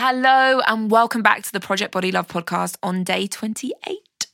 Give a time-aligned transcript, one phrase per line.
[0.00, 4.28] Hello, and welcome back to the Project Body Love podcast on day 28.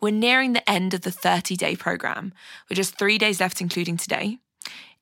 [0.00, 2.32] We're nearing the end of the 30 day program.
[2.70, 4.38] We're just three days left, including today.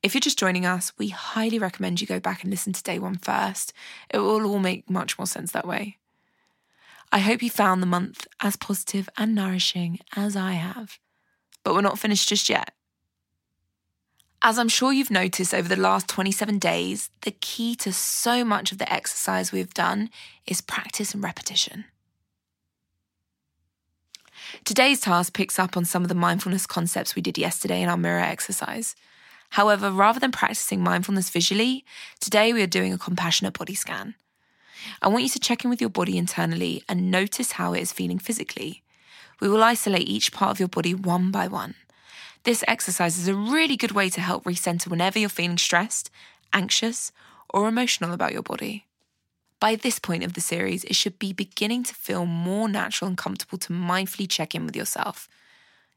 [0.03, 2.99] If you're just joining us, we highly recommend you go back and listen to day
[2.99, 3.71] one first.
[4.09, 5.99] It will all make much more sense that way.
[7.09, 10.99] I hope you found the month as positive and nourishing as I have.
[11.63, 12.73] But we're not finished just yet.
[14.41, 18.71] As I'm sure you've noticed over the last 27 days, the key to so much
[18.71, 20.11] of the exercise we've done
[20.45, 21.85] is practice and repetition.
[24.63, 27.97] Today's task picks up on some of the mindfulness concepts we did yesterday in our
[27.97, 28.95] mirror exercise.
[29.51, 31.83] However, rather than practicing mindfulness visually,
[32.19, 34.13] today we are doing a compassionate body scan.
[35.01, 37.91] I want you to check in with your body internally and notice how it is
[37.91, 38.83] feeling physically.
[39.39, 41.73] We will isolate each part of your body one by one.
[42.47, 46.09] This exercise is a really good way to help recenter whenever you're feeling stressed,
[46.53, 47.11] anxious,
[47.49, 48.85] or emotional about your body.
[49.59, 53.17] By this point of the series, it should be beginning to feel more natural and
[53.17, 55.27] comfortable to mindfully check in with yourself.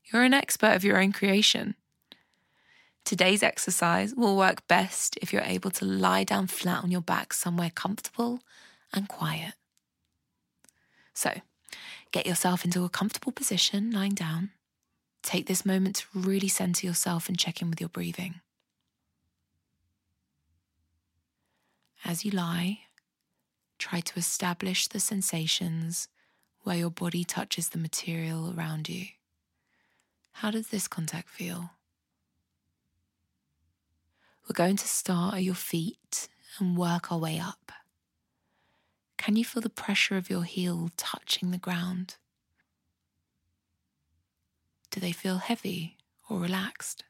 [0.06, 1.76] You're an expert of your own creation.
[3.04, 7.32] Today's exercise will work best if you're able to lie down flat on your back
[7.32, 8.40] somewhere comfortable
[8.92, 9.54] and quiet.
[11.14, 11.42] So,
[12.10, 14.50] get yourself into a comfortable position lying down.
[15.22, 18.40] Take this moment to really center yourself and check in with your breathing.
[22.04, 22.80] As you lie,
[23.78, 26.08] try to establish the sensations
[26.62, 29.06] where your body touches the material around you.
[30.32, 31.70] How does this contact feel?
[34.48, 37.72] We're going to start at your feet and work our way up.
[39.16, 42.16] Can you feel the pressure of your heel touching the ground?
[44.90, 45.96] Do they feel heavy
[46.28, 47.04] or relaxed?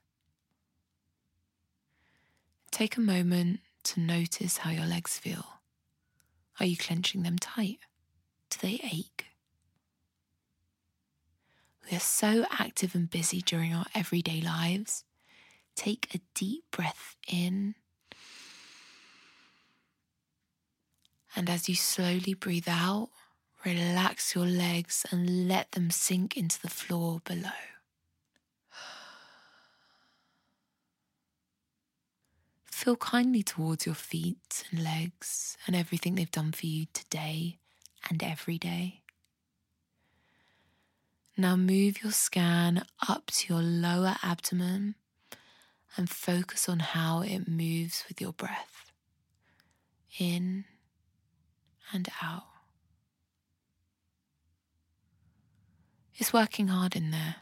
[2.70, 5.44] Take a moment to notice how your legs feel.
[6.58, 7.78] Are you clenching them tight?
[8.50, 9.26] Do they ache?
[11.90, 15.04] We are so active and busy during our everyday lives.
[15.74, 17.74] Take a deep breath in.
[21.34, 23.08] And as you slowly breathe out,
[23.64, 27.69] relax your legs and let them sink into the floor below.
[32.80, 37.58] Feel kindly towards your feet and legs and everything they've done for you today
[38.08, 39.02] and every day.
[41.36, 44.94] Now move your scan up to your lower abdomen
[45.94, 48.90] and focus on how it moves with your breath
[50.18, 50.64] in
[51.92, 52.44] and out.
[56.14, 57.36] It's working hard in there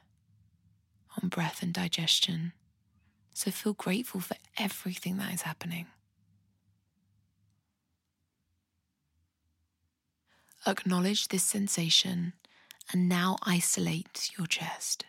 [1.22, 2.54] on breath and digestion.
[3.38, 5.86] So feel grateful for everything that is happening.
[10.66, 12.32] Acknowledge this sensation
[12.92, 15.04] and now isolate your chest.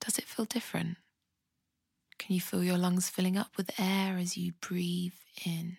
[0.00, 0.96] Does it feel different?
[2.18, 5.14] Can you feel your lungs filling up with air as you breathe
[5.46, 5.76] in?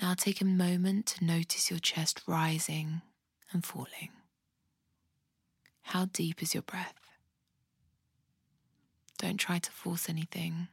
[0.00, 3.02] Now take a moment to notice your chest rising
[3.52, 4.10] and falling.
[5.82, 7.01] How deep is your breath?
[9.22, 10.66] Don't try to force anything.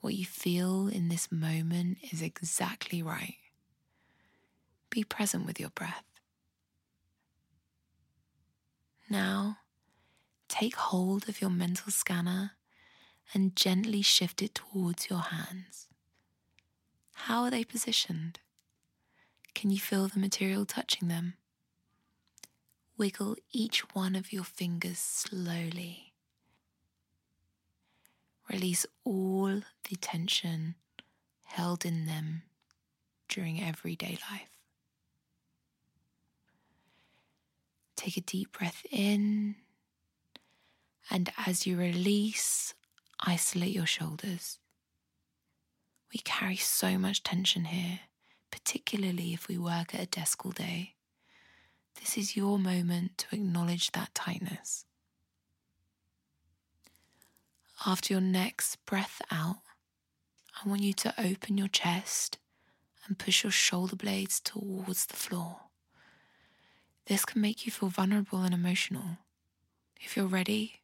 [0.00, 3.36] What you feel in this moment is exactly right.
[4.88, 6.04] Be present with your breath.
[9.10, 9.58] Now,
[10.48, 12.52] take hold of your mental scanner
[13.34, 15.88] and gently shift it towards your hands.
[17.12, 18.40] How are they positioned?
[19.54, 21.34] Can you feel the material touching them?
[22.96, 26.11] Wiggle each one of your fingers slowly.
[28.50, 30.74] Release all the tension
[31.44, 32.42] held in them
[33.28, 34.48] during everyday life.
[37.96, 39.56] Take a deep breath in,
[41.10, 42.74] and as you release,
[43.20, 44.58] isolate your shoulders.
[46.12, 48.00] We carry so much tension here,
[48.50, 50.94] particularly if we work at a desk all day.
[52.00, 54.84] This is your moment to acknowledge that tightness.
[57.84, 59.56] After your next breath out,
[60.64, 62.38] I want you to open your chest
[63.06, 65.60] and push your shoulder blades towards the floor.
[67.06, 69.18] This can make you feel vulnerable and emotional.
[70.00, 70.82] If you're ready,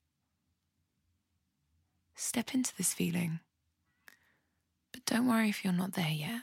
[2.16, 3.38] step into this feeling.
[4.90, 6.42] But don't worry if you're not there yet.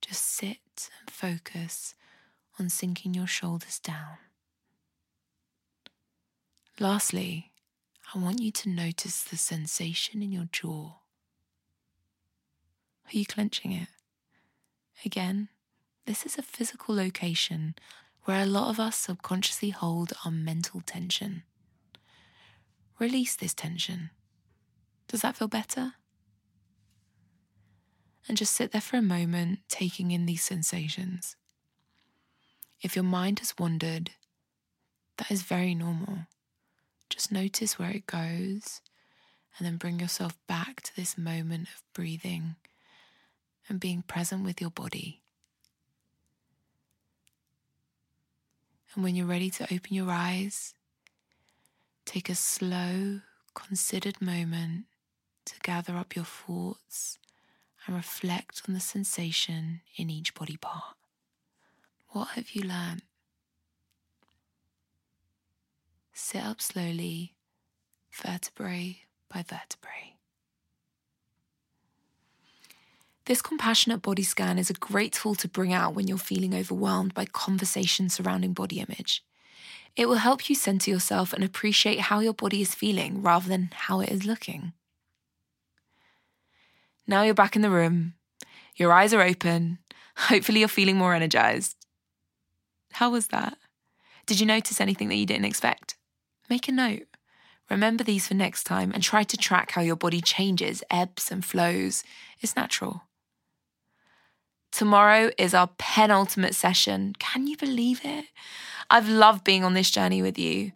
[0.00, 1.94] Just sit and focus
[2.58, 4.16] on sinking your shoulders down.
[6.80, 7.52] Lastly,
[8.14, 10.94] I want you to notice the sensation in your jaw.
[13.06, 13.88] Are you clenching it?
[15.04, 15.48] Again,
[16.06, 17.74] this is a physical location
[18.24, 21.42] where a lot of us subconsciously hold our mental tension.
[22.98, 24.10] Release this tension.
[25.08, 25.94] Does that feel better?
[28.28, 31.36] And just sit there for a moment, taking in these sensations.
[32.80, 34.10] If your mind has wandered,
[35.18, 36.26] that is very normal.
[37.08, 38.80] Just notice where it goes
[39.56, 42.56] and then bring yourself back to this moment of breathing
[43.68, 45.22] and being present with your body.
[48.94, 50.74] And when you're ready to open your eyes,
[52.04, 53.20] take a slow,
[53.54, 54.86] considered moment
[55.46, 57.18] to gather up your thoughts
[57.86, 60.96] and reflect on the sensation in each body part.
[62.08, 63.02] What have you learned?
[66.18, 67.34] Sit up slowly,
[68.10, 70.14] vertebrae by vertebrae.
[73.26, 77.12] This compassionate body scan is a great tool to bring out when you're feeling overwhelmed
[77.12, 79.22] by conversations surrounding body image.
[79.94, 83.68] It will help you center yourself and appreciate how your body is feeling rather than
[83.74, 84.72] how it is looking.
[87.06, 88.14] Now you're back in the room,
[88.74, 89.80] your eyes are open,
[90.16, 91.76] hopefully, you're feeling more energized.
[92.92, 93.58] How was that?
[94.24, 95.95] Did you notice anything that you didn't expect?
[96.48, 97.06] Make a note.
[97.68, 101.44] Remember these for next time and try to track how your body changes, ebbs and
[101.44, 102.04] flows.
[102.40, 103.02] It's natural.
[104.70, 107.14] Tomorrow is our penultimate session.
[107.18, 108.26] Can you believe it?
[108.90, 110.72] I've loved being on this journey with you.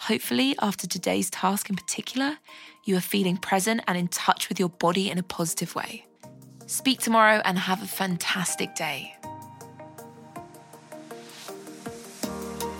[0.00, 2.38] Hopefully, after today's task in particular,
[2.84, 6.04] you are feeling present and in touch with your body in a positive way.
[6.66, 9.14] Speak tomorrow and have a fantastic day.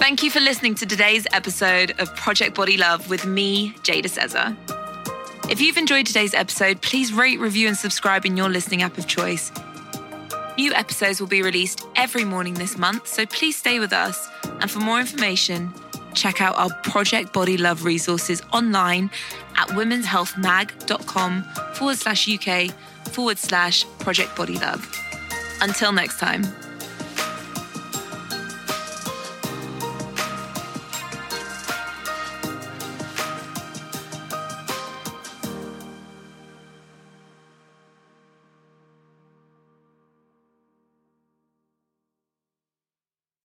[0.03, 4.57] Thank you for listening to today's episode of Project Body Love with me, Jada Sezer.
[5.49, 9.07] If you've enjoyed today's episode, please rate, review, and subscribe in your listening app of
[9.07, 9.53] choice.
[10.59, 14.29] New episodes will be released every morning this month, so please stay with us.
[14.61, 15.73] And for more information,
[16.15, 19.09] check out our Project Body Love resources online
[19.57, 21.45] at womenshealthmag.com
[21.75, 22.73] forward slash UK
[23.13, 24.85] forward slash Project Body Love.
[25.61, 26.43] Until next time.